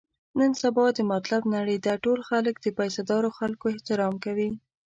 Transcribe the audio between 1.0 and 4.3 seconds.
مطلب نړۍ ده، ټول خلک د پیسه دارو خلکو احترام